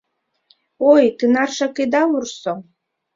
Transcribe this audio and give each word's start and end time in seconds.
—Ой, 0.91 1.03
тынаржак 1.17 1.75
ида 1.83 2.03
вурсо. 2.09 2.53